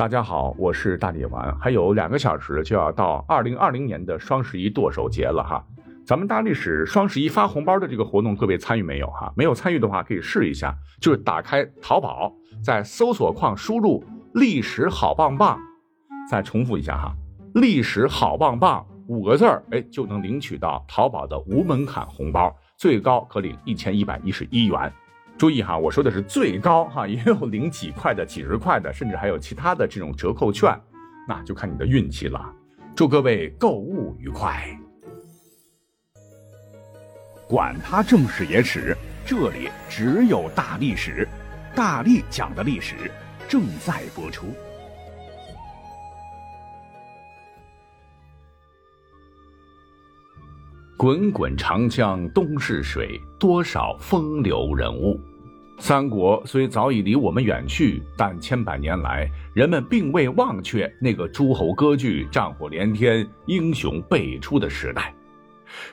[0.00, 5.62] 大家好，我是大力丸，还有两个小时就要到二零二零年的双十一剁手节了哈。
[6.06, 9.30] 咱们大历史双十一发红包的这个活动，各位参与没有哈？
[9.36, 12.32] 没有参与的话，可以试一下，就是打开淘宝，
[12.64, 14.02] 在搜索框输入
[14.32, 15.60] “历史好棒棒”，
[16.30, 17.14] 再重复一下哈
[17.52, 24.90] ，“历史好棒棒”五个字儿，哎，就能领取到淘宝的无门槛红包，最高可领一千一百一十一元。
[25.40, 30.78] 注意哈，我说的是最高哈， 也有领几块的、几十块的，甚至还有其他的这种折扣券，
[31.26, 32.54] 那就看你的运气了。
[32.94, 34.78] 祝各位购物愉快！
[37.48, 41.26] 管他正史野史，这里只有大历史，
[41.74, 43.10] 大力讲的历史
[43.48, 44.44] 正在播出。
[50.98, 55.18] 滚滚长江东逝水，多少风流人物。
[55.80, 65.12] 三国虽早已离我们远去，但千百年来，人们并未忘却那个诸侯割据、战火连天、英雄辈出的时代。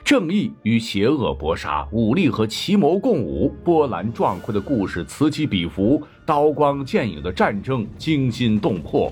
[0.04, 9.10] 正义与邪恶搏杀，武力和奇谋共舞，波澜壮阔的故事此起彼伏，刀光剑影的战争惊心动魄。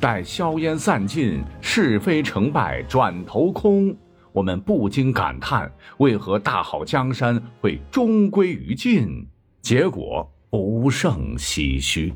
[0.00, 3.96] 待硝烟散尽，是非成败转头空，
[4.32, 9.24] 我们不禁感叹：为何大好江山会终归于尽？
[9.64, 12.12] 结果不胜唏嘘。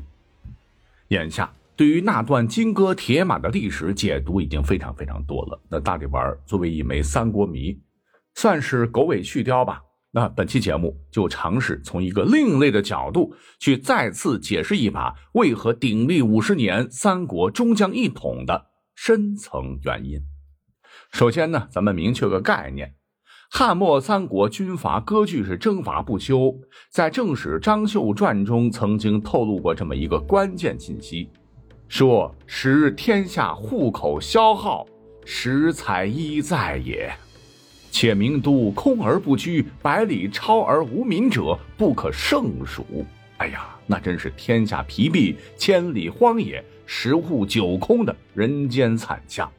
[1.07, 5.59] 眼下对于那段金戈铁马的历史解读已经非常非常多了。
[5.67, 7.75] 那大力丸作为一枚三国迷，
[8.35, 9.81] 算是狗尾续貂吧。
[10.11, 20.21] 那本期节目就尝试从一个另类的角度去再次解释一把为何鼎立五十年三国终将一统的深层原因。
[21.11, 22.93] 首先呢，咱们明确个概念。
[23.51, 26.55] 汉末三国军阀割据是征伐不休，
[26.91, 31.27] 在正史《张绣传》中曾经透露过这么一个关键信息，
[31.87, 34.85] 说时天下户口消耗，
[35.25, 37.11] 食财一在也。
[37.89, 42.85] 且名都空而不居，百里超而无民者，不可胜数。
[43.37, 49.51] 哎呀，那真是天下疲弊，千里荒野，十户九空的人间惨象。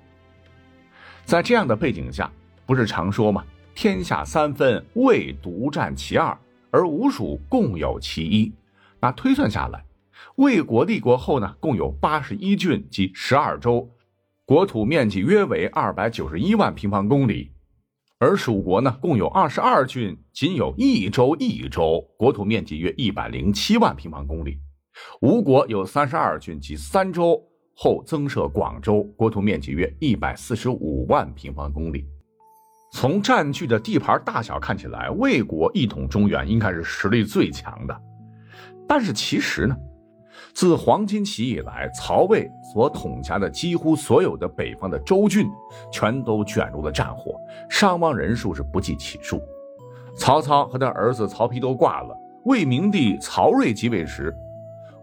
[1.25, 2.31] 在这样的背景下，
[2.65, 3.45] 不是常说吗？
[3.75, 6.36] 天下三分，魏独占其二，
[6.70, 8.53] 而吴蜀共有其一。
[9.00, 9.84] 那推算下来，
[10.36, 13.88] 魏国立国后呢，共有八十一郡及十二州，
[14.44, 17.50] 国土面积约为二百九十一万平方公里；
[18.19, 24.58] 而蜀国呢，共有二十二郡，仅有一州一州，国土面积约一百零七万平方公里；
[25.22, 27.42] 吴国有三十二郡及三州，
[27.75, 32.04] 后增设广州，国土面积约一百四十五万平方公里。
[32.91, 37.97] 从占据的地盘大小看起来，魏国一统中原应该是实力最强的。
[38.87, 39.77] 但是其实呢，
[40.53, 45.49] 自黄巾起义以来，曹魏所统辖的几乎所有的北方的州郡，
[45.93, 47.37] 全都卷入了战火，
[47.69, 49.41] 伤亡人数是不计其数。
[50.17, 52.15] 曹操和他儿子曹丕都挂了。
[52.45, 54.34] 魏明帝曹睿即位时，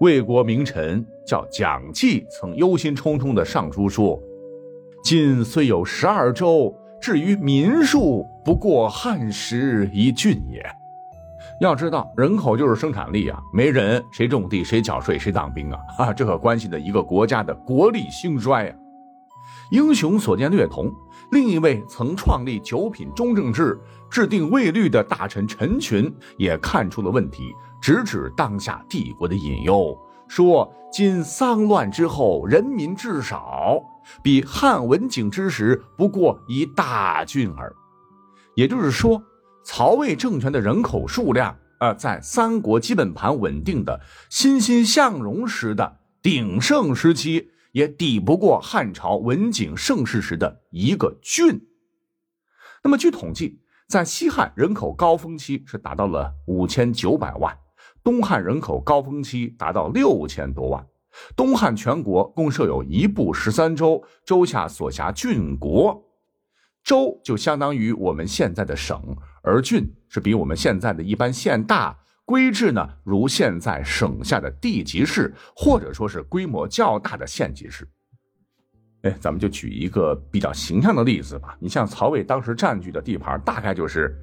[0.01, 4.21] 魏国名臣叫蒋济，曾忧心忡忡地上书说
[5.05, 10.63] ：“晋虽有十二州。”至于民数，不过汉时一郡也。
[11.59, 15.79] 要知道，人口就是生产力啊，没人谁种地，谁缴税，谁当兵啊？
[15.97, 18.75] 啊，这可关系着一个国家的国力兴衰啊。
[19.71, 20.91] 英雄所见略同。
[21.31, 23.77] 另一位曾创立九品中正制、
[24.09, 29.97] 制定魏律的大臣陈群也看出了问题，直指当下帝国的隐忧，
[30.27, 33.83] 说：“今丧乱之后，人民至少。”
[34.23, 37.75] 比汉文景之时不过一大郡耳，
[38.55, 39.21] 也就是说，
[39.63, 51.67] 曹魏政权的人口数量，呃，在三国基本盘稳定的欣欣向荣时的鼎盛时期，也抵不过汉朝文景盛世时的一个郡。
[52.83, 57.57] 那么，据统计，在西汉人口高峰期是达到了五千九百万，
[58.03, 60.85] 东汉人口高峰期达到六千多万。
[61.35, 66.03] 东汉全国共设有一部十三州，州下所辖郡国，
[66.83, 71.97] 州就相当于我们现在的省，而郡是比我们现在的一般县大。
[72.25, 77.87] 规制呢，如现在省下的地级市，或者说是规模较大的县级市。
[79.03, 81.55] 哎，咱们就举一个比较形象的例子吧。
[81.59, 84.13] 你像曹魏当时占据的地盘，大概就是。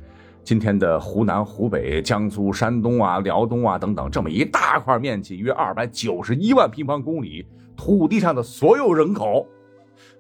[0.45, 9.47] 今天的湖南、湖北、江苏、山东啊、辽东啊等等，这么一大块面积，约二百九十一万平方公里，土地上的所有人口，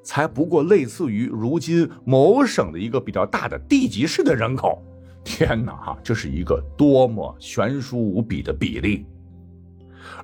[0.02, 4.82] 才不过类似于如今某省的一个比较大的地级市的人口。
[5.22, 9.04] 天哪，哈，这是一个多么悬殊无比的比例！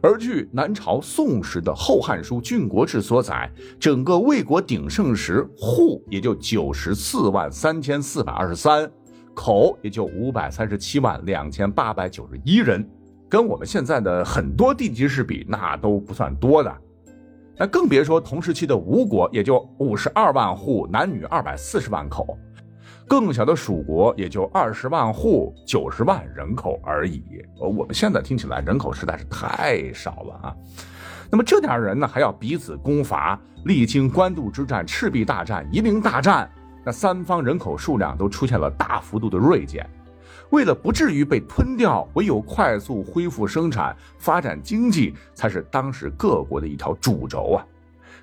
[0.03, 8.91] 而据南朝宋时的《后汉书·郡国志》所载，整个魏国鼎盛时，户也就九十四万三千四百二十三，
[9.41, 12.87] 口也就五百三十七万两千八百九十一人，
[13.27, 16.77] 跟我们现在的很多地级市比，那都不算多的。
[17.57, 22.37] 那更别说同时期的吴国，也就五十二万户，男女二百四十万口。
[23.09, 27.25] 更小的蜀国也就二十万户，九十万人口而已。
[27.59, 30.55] 我们现在听起来人口实在是太少了啊。
[31.31, 36.51] 那么这点人呢，还要彼此攻伐，历经官渡之战、赤壁大战、夷陵大战，
[36.85, 39.89] 那三方人口数量都出现了大幅度的锐减。
[40.51, 47.67] 为了不至于被吞掉，唯有快速恢复生产、发展经济，才是当时各国的一条主轴啊。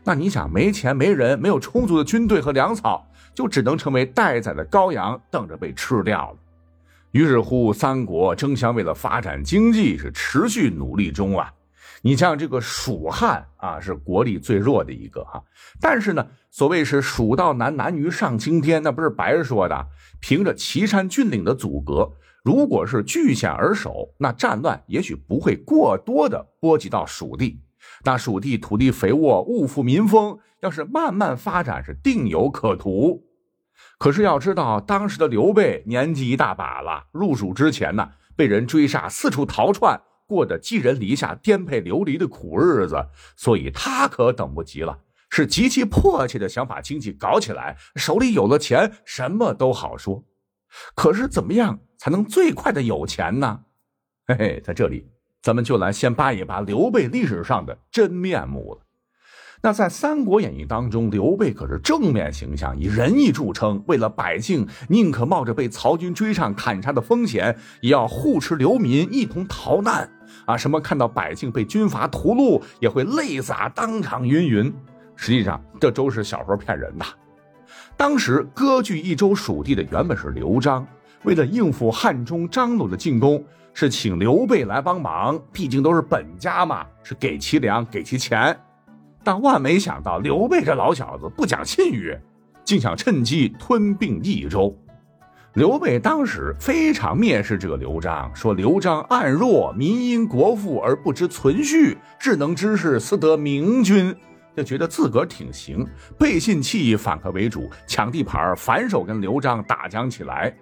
[0.04, 3.06] 那你想，没钱、没人、没有充足的军队和粮草。
[3.36, 6.38] 就只能成为待宰的羔羊，等着被吃掉了。
[7.12, 11.54] 于是乎，三国争相为了发展经济是持续努力中啊。
[12.02, 15.44] 你像这个蜀汉啊，是国力最弱的一个哈。
[15.82, 19.88] 但是呢，所谓是蜀道难，难于上青天，那不是白说的。
[20.20, 22.12] 凭着岐山峻岭的阻隔，
[22.44, 27.62] 如果是据险而守，那战乱也许不会过多的波及到蜀地。
[28.04, 33.24] 那蜀地土地肥沃，物富民丰，要是慢慢发展，是定有可图。
[34.00, 50.24] 可是要知道，当时的刘备年纪一大把了，入蜀之前呢，被人追杀，四处逃窜，过着寄人篱下、颠沛流离的苦日子，所以他可等不及了，是极其迫切的想把经济搞起来，手里有了钱，什么都好说。
[50.94, 53.62] 可是怎么样才能最快的有钱呢？
[54.28, 55.10] 嘿嘿，在这里，
[55.42, 58.87] 咱们就来先扒一扒刘备历史上的真面目了。
[59.68, 63.84] 那在《三国演义》当中，刘备可是正面形象，以仁义著称。
[63.88, 70.10] 为了百姓，宁可冒着被曹军追上砍杀的风险，也要护持流民一同逃难。
[70.46, 74.74] 啊，什么看到百姓被军阀屠戮，也会泪洒当场，云云。
[75.18, 77.06] 实际上，这都是小说骗人的。
[77.98, 80.88] 当时割据益州蜀地的原本是刘璋，
[81.24, 83.44] 为了应付汉中张鲁的进攻，
[83.74, 85.38] 是请刘备来帮忙。
[85.52, 88.58] 毕竟都是本家嘛，是给其粮，给其钱。
[89.24, 92.18] 但万没想到，刘备这老小子不讲信誉，
[92.64, 94.78] 竟想趁机吞并益州。
[95.54, 104.16] 刘备当时非常蔑视这个刘璋，说刘璋暗弱，民因国富而不知存续，智能之士思得明君，
[104.56, 105.84] 就觉得自个儿挺行，
[106.18, 110.56] 背信弃义，反客为主，抢地盘，反手跟刘璋打将起来。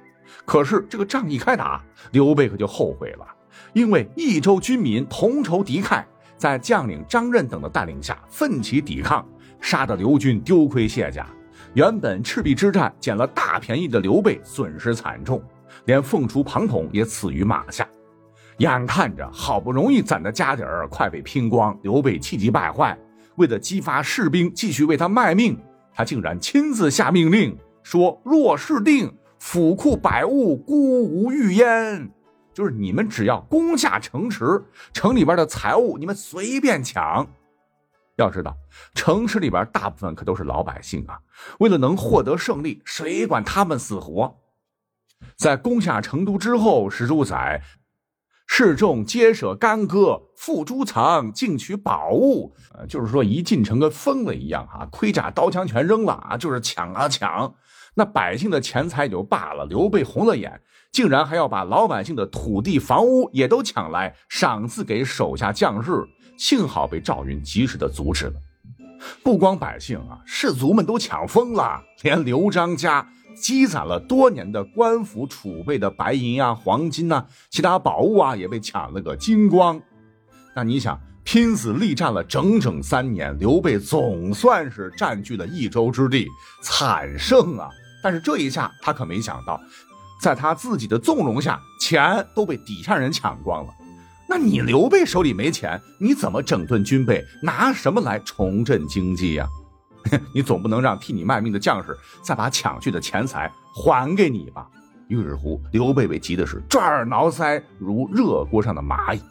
[0.45, 3.27] 可是这个仗一开打，刘备可就后悔了，
[3.73, 6.03] 因为益州军民同仇敌忾。
[6.37, 9.27] 在将领张任等的带领下，奋起抵抗，
[9.61, 11.27] 杀得刘军丢盔卸甲。
[11.73, 15.41] 原本赤壁之战捡了大便宜的刘备损失惨重，
[15.85, 17.87] 连凤雏庞统也死于马下。
[18.59, 22.97] 眼看着好不容易攒的家底儿快被拼光，刘备气急败坏，
[23.35, 25.57] 为了激发士兵继续为他卖命，
[25.93, 32.09] 他竟然亲自下命令说：“若是定，府库百物，孤无欲焉。”
[32.55, 34.63] 就是你们只要攻下城池，
[34.93, 37.27] 城里边的财物你们随便抢。
[38.15, 38.55] 要知道，
[38.93, 41.19] 城池里边大部分可都是老百姓啊。
[41.59, 44.37] 为了能获得胜利，谁管他们死活？
[45.35, 47.61] 在攻下成都之后，史书载，
[48.47, 52.55] 士众皆舍干戈，付诸藏，进取宝物。
[52.73, 57.53] 呃，就是说一进城跟疯了一样啊，盔甲刀枪全扔了啊，就是抢啊抢。
[57.95, 60.61] 那百姓的钱财也就罢了，刘备红了眼。
[60.91, 65.91] 竟然还要把老百姓的土地、房屋也都抢来赏赐给手下将士，
[66.37, 68.33] 幸好被赵云及时的阻止了。
[69.21, 79.81] 不光百姓啊，士卒们都抢疯了，连刘璋家积攒了多年的官府储备的白银啊、黄金呐、其他宝物啊，也被抢了个精光。
[80.55, 86.25] 那你想，拼死力战了整整三年，刘备总算是占据了益州之地，
[86.61, 87.69] 惨胜啊！
[88.05, 89.59] 但是这一下，他可没想到。
[90.21, 93.73] 在他自己的纵容下，钱都被底下人抢光了。
[94.29, 97.25] 那你刘备手里没钱，你怎么整顿军备？
[97.41, 99.47] 拿什么来重振经济呀？
[100.35, 104.67] 你总不能让替你卖命的将士再把抢去的钱财还给你吧？
[105.07, 109.21] 于是乎，刘备被急的是抓耳挠腮，如热锅上的蚂蚁。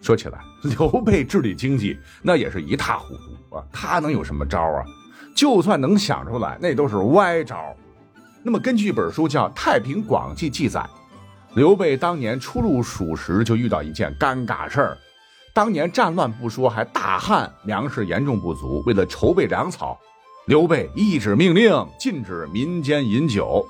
[0.00, 3.64] 说起来，刘备治理经济那也是一塌糊涂啊！
[3.72, 4.84] 他能有什么招啊？
[5.34, 7.74] 就算能想出来，那都是歪招。
[8.46, 10.86] 那么，根据一本书叫《太平广记》记载，
[11.54, 14.98] 刘备当年初入蜀时就遇到一件尴尬事儿。
[15.54, 18.82] 当年战乱不说，还大旱，粮食严重不足。
[18.84, 19.98] 为了筹备粮草，
[20.46, 23.66] 刘备一纸命令禁止民间饮酒，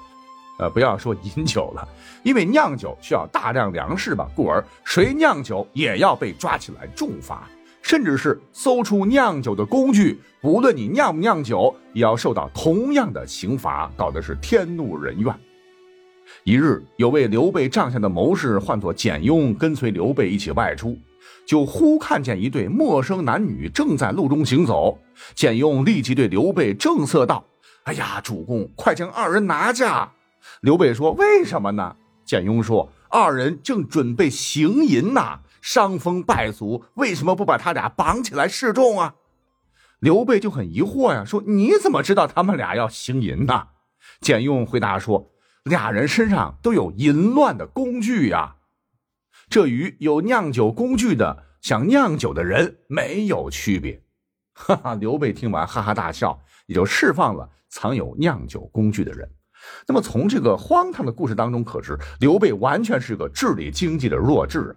[0.59, 1.87] 呃，不要说饮酒了，
[2.25, 7.49] 因为酿酒需要大量粮食吧，故而谁酿酒也要被抓起来重罚，
[7.85, 15.33] 甚至是搜出酿酒的工具，不论你酿不酿酒，也要受到同样的刑罚，搞得是天怒人怨。
[16.45, 20.97] 一日，有位刘备帐下的谋士，唤作简雍，跟随刘备一起外出，
[21.47, 24.99] 就忽看见一对陌生男女正在路中行走。
[25.35, 27.45] 简雍立即对刘备正色道
[27.85, 30.11] ：“哎呀，主公，快将二人拿下！”
[30.62, 39.14] 刘备说：“为什么呢？”简雍说：“二人正准备行淫呐，伤风败俗，为什么不把他俩绑起来示众啊？”
[40.00, 43.68] 刘备就很疑惑呀，说：“你怎么知道他们俩要行淫呢？”
[44.21, 45.30] 简雍回答说。
[45.64, 48.56] 俩人身上都有淫乱的工具呀，
[49.49, 54.02] 这与有酿酒工具的想酿酒的人没有区别。
[54.52, 59.26] 哈哈，刘备听完哈哈大笑，也就释放了藏有酿酒工具的人。
[59.87, 64.76] 那么从这个荒唐的故事当中可知，刘备完全是个治理经济的弱智。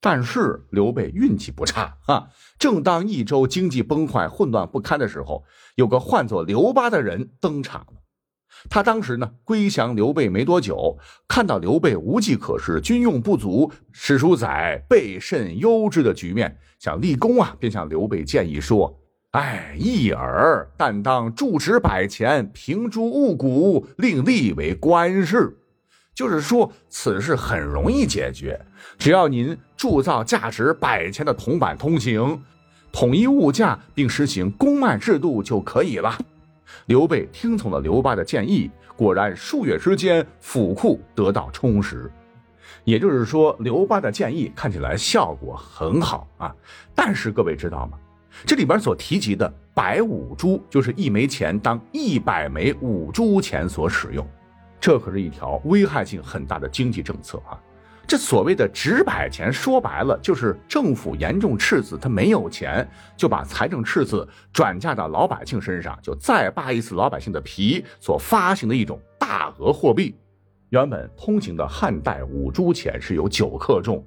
[0.00, 5.42] 但是刘备运气不差啊，正当益州经济崩坏、混乱不堪的时候，
[5.74, 7.94] 有个唤作刘巴的人登场了。
[8.70, 19.00] 他当时呢归降刘备没多久，看到刘备无计可施，军用不足，史书载备甚忧之的局面，想立功啊，便向刘备建议说
[19.32, 25.54] ：“哎，一耳，但当铸值百钱，平诸物古，令立为官事。
[26.14, 28.58] 就是说，此事很容易解决，
[28.96, 32.42] 只要您铸造价值百钱的铜板通行，
[32.90, 36.18] 统一物价，并实行公卖制度就可以了。”
[36.86, 42.10] 刘备听从了刘巴的建议，果然数月之间府库得到充实。
[42.84, 46.54] 也就是说，刘巴的建议看起来效果很好啊。
[46.94, 47.98] 但是各位知道吗？
[48.46, 54.26] 这里边所提及的百五铢，就是一枚钱当一百枚五铢钱所使用，
[54.80, 57.58] 这可是一条危害性很大的经济政策啊。
[58.06, 70.14] 这所谓的纸百钱，说白了就是政府严重赤字，他没有钱，就把财政赤字转嫁到老百姓身上，就再扒一次老百姓的皮，所发行的一种大额货币。
[70.70, 74.02] 原本通行的汉代五铢钱是有九克重，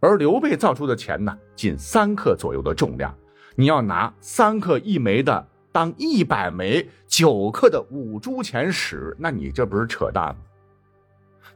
[0.00, 3.14] 而刘备造出的钱呢，仅三克左右的重量。
[3.56, 10.36] 你要拿三克一枚的当一百枚九克的五铢钱使，那你这不是扯淡吗？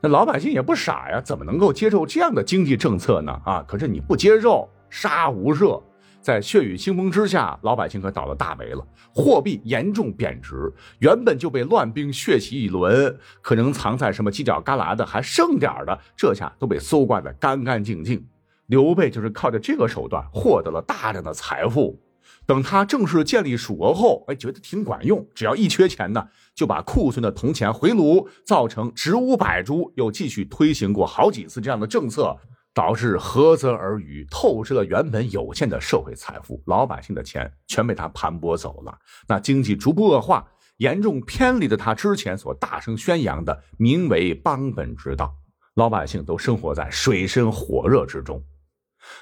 [0.01, 3.33] 那老百姓也不傻呀，怎么能够接受这样的经济政策呢？
[3.45, 5.83] 啊，可是你不接受，杀无赦，
[6.21, 18.23] 在血雨腥风之下，老百姓可倒了大霉了，货币严重贬值，原本就被乱兵血洗一轮，可能藏在什么犄角旮旯的还剩点的，这下都被搜刮的干干净净。
[18.67, 22.01] 刘备就是靠着这个手段获得了大量的财富。
[22.47, 25.27] 等他正式建立蜀国后，哎，觉得挺管用。
[25.35, 29.91] 只要一缺钱呢，就把库存的铜钱回炉，造成值五百铢。
[29.97, 32.37] 又继续推行过好几次这样的政策，
[32.75, 36.63] 导致涸泽而渔，透支了原本有限的社会财富。
[36.67, 40.47] 老百姓的钱全被他盘剥走了，那经济逐步恶化，
[40.79, 45.35] 严重偏离了他之前所大声宣扬的民为邦本之道。
[45.77, 48.43] 老百姓都生活在水深火热之中。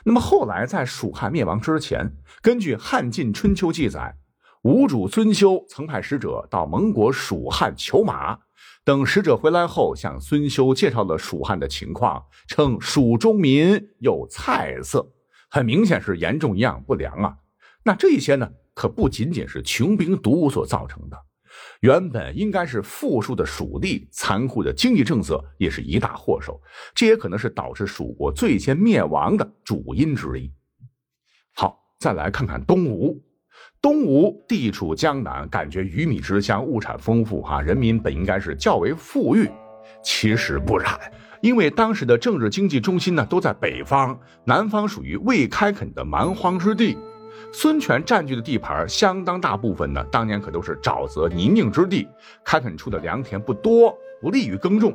[0.05, 4.17] 那么后来，在蜀汉灭亡之前，根据《汉晋春秋》记载，
[4.63, 8.39] 吴主孙休曾派使者到蒙国蜀汉求马。
[8.85, 15.13] 等使者回来后，向孙休介绍了蜀汉的情况，称蜀中民有菜色，
[15.49, 17.37] 很明显是严重营养不良啊。
[17.85, 21.17] 那这些呢，可不仅仅是穷兵黩武所造成的。
[21.83, 26.61] 原本应该是富庶的蜀地，残酷的经济政策也是一大祸首，
[26.95, 30.49] 这也可能是导致蜀国最先灭亡的主因之一。
[31.53, 33.21] 好，再来看看东吴。
[33.81, 39.51] 东吴地处江南，感觉鱼米之乡，物产丰富，哈，人民本应该是较为富裕，
[40.05, 40.97] 其实不然，
[41.41, 46.97] 因为当时的政治经济中心呢都在北方，南方属于未开垦的蛮荒之地。
[47.53, 52.09] 孙权占据的地盘相当大部分呢，当年可都是沼泽泥泞之地，
[52.45, 54.95] 开垦出的良田不多，不利于耕种。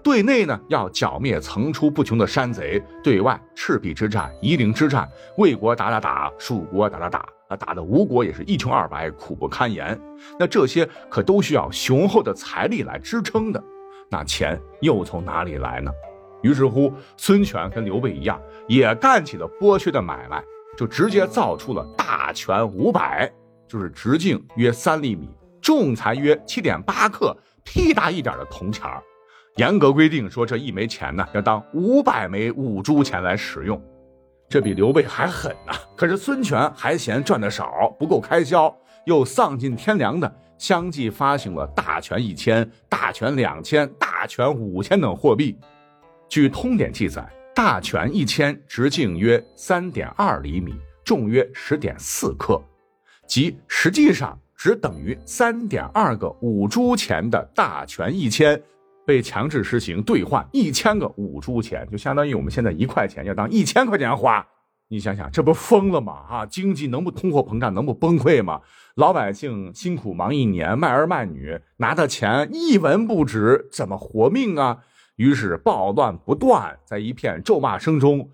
[0.00, 10.00] 对内呢要剿灭层出不穷的山贼，对外赤壁之战、夷陵之战，魏国打打打，蜀国打打打，啊，打的吴国也是一穷二白，苦不堪言。
[10.38, 13.62] 那这些可都需要雄厚的财力来支撑的，
[14.08, 15.90] 那钱又从哪里来呢？
[16.42, 20.42] 于是乎，孙权跟刘备一样，也干起了剥削的买卖。
[20.78, 23.28] 就直接造出了大权五百，
[23.66, 25.28] 就是直径约三厘米，
[25.60, 29.02] 重才约七点八克，屁大一点的铜钱儿。
[29.56, 33.82] 严格规定说，这一枚钱呢要当五百枚五铢钱来使用，
[34.48, 35.72] 这比刘备还狠呐。
[35.96, 38.72] 可是孙权还嫌赚的少，不够开销，
[39.04, 45.58] 又丧尽天良的相继发行了大权一千、大权两千、大权五千等货币。
[46.28, 47.28] 据通典记载，
[47.58, 52.62] 大权一千直径约三点二厘米，重约十点四克，
[53.26, 58.62] 即实际上只等于三点二个五铢钱的大权一千，
[59.04, 64.46] 被强制实行兑换一千个五铢钱，就相当于我们现在一块钱要当一千块钱花。
[64.86, 66.12] 你想想，这不疯了吗？
[66.30, 68.60] 啊，经济能不通货膨胀，能不崩溃吗？
[68.94, 74.84] 老百姓辛苦忙一年，卖儿卖女，拿的钱一文不值，怎么活命啊？
[75.18, 78.30] 于是暴乱不断，在一片咒骂声中，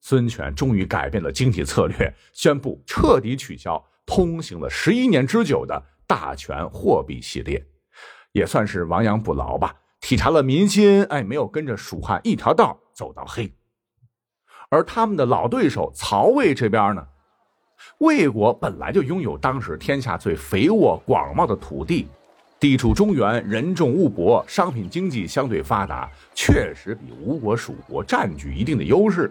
[0.00, 7.66] 孙权终于改变了经济策略，宣布彻底取消通行了十一年之久的大权货币系列，
[8.32, 13.50] 也算是亡羊补牢吧，体察了民心，哎，没有跟着蜀汉一条道走到黑。
[14.68, 17.06] 而他们的老对手曹魏这边呢，
[17.98, 22.08] 魏国本来就拥有当时天下最肥沃广袤的土地，
[22.58, 29.30] 地处中原，人众物博，商品经济相对发达，确实比吴国、蜀国占据一定的优势。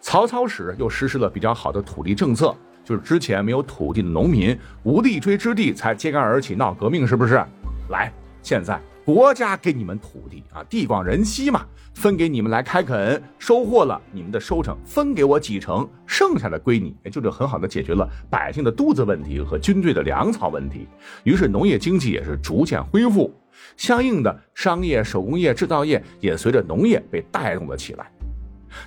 [0.00, 7.44] 曹操时又实施了比较好的土地政策，就是之前没有土地的农民无地锥之地才揭竿而起闹革命，是不是？
[7.90, 8.10] 来，
[8.42, 8.80] 现在。
[9.08, 20.86] 国家给你们土地啊，地广人稀嘛，分给你们来开垦，收获了你们的收成，分给我几成，剩下的归你，也就是很好的解决了百姓的肚子问题和军队的粮草问题。
[21.24, 23.32] 于是农业经济也是逐渐恢复，
[23.78, 28.12] 相应的商业、手工业、制造业也随着农业被带动了起来。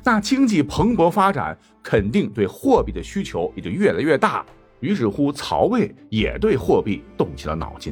[0.03, 4.45] 那经济蓬勃发展，肯定对货币的需求也就越来越大。
[4.81, 7.91] 于是乎，曹魏也对货币动起了脑筋。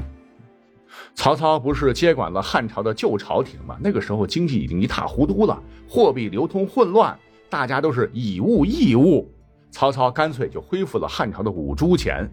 [1.15, 3.77] 曹操不是接管了汉朝的旧朝廷吗？
[3.81, 7.17] 那个时候经济已经一塌糊涂了，货币流通混乱，
[7.49, 9.29] 大家都是以物易物。
[9.71, 12.29] 曹操干脆就恢复了汉朝的五铢钱。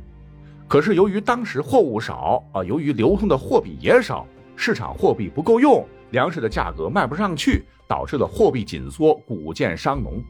[0.68, 10.22] 可是由于当时货物少啊，由于流通的货币也少，市场货币不够用，粮食的价格卖不上去，导致了货币紧缩，谷贱伤农。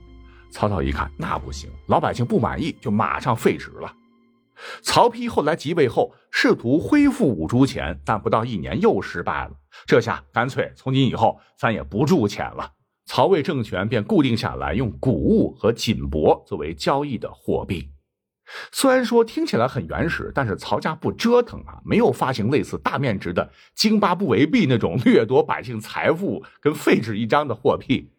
[0.50, 3.92] 曹操一看那不行，老百姓不满意，就马上废止了。
[4.82, 9.52] 曹丕后来即位后，试图恢复五铢钱，但不到一年又失败了。
[9.86, 12.72] 这下干脆从今以后，咱也不铸钱了。
[13.04, 17.90] 曹魏政权便固定下来，用谷物和锦帛作为交易的货币。
[18.72, 28.10] 虽然说听起来很原始，但是曹家不折腾啊，没有发行类似大面值的津巴布韦币那种 掠夺百姓财富跟废纸一张的货币。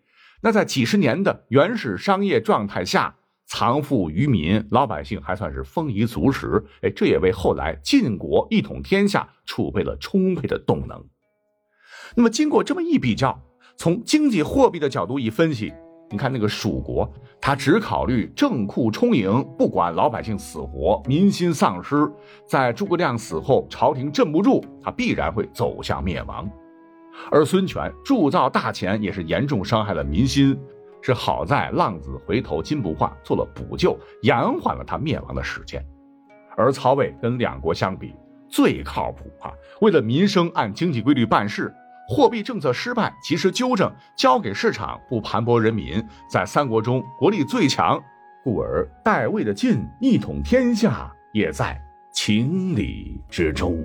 [0.41, 3.16] 那在几十年的原始商业状态下。
[3.47, 11.01] 藏富于民，老百姓还算是丰衣足食，哎，这也为后来晋国一统天下储备了充沛的动能。
[12.15, 13.41] 那么，经过这么一比较，
[13.77, 15.73] 从经济货币的角度一分析，
[16.09, 22.11] 你看那个蜀国，他只考虑政库充盈，不管老百姓死活，民心丧失，
[22.45, 26.49] 在诸葛亮死后，朝廷镇不住，他必然会走向灭亡。
[27.31, 30.57] 而孙权铸造大钱，也是严重伤害了民心。
[31.07, 35.81] 是好在浪子回头金不换做了补救，延缓了他灭亡的时间。
[36.57, 38.13] 而曹魏跟两国相比
[38.49, 41.73] 最靠谱啊，为了民生按经济规律办事，
[42.09, 47.97] 货币政策失败及时纠正，交给市场不盘剥人民，在三国中国力最强，
[48.43, 53.81] 故而代魏的晋一统天下也在情理之中。